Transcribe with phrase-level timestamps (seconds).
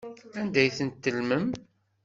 [0.39, 1.45] Anda ay tent-tellmem?